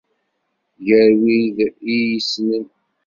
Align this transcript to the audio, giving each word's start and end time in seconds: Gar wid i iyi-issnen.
Gar 0.87 1.11
wid 1.21 1.57
i 1.67 1.67
iyi-issnen. 1.95 2.65